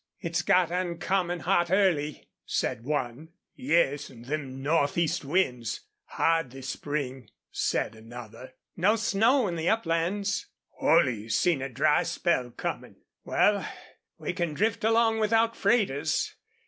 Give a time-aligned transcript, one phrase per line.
[0.19, 3.29] "It's got oncommon hot early," said one.
[3.55, 8.55] "Yes, an' them northeast winds hard this spring," said another.
[8.75, 10.47] "No snow on the uplands."
[10.79, 12.95] "Holley seen a dry spell comin'.
[13.25, 13.63] Wal,
[14.17, 16.33] we can drift along without freighters.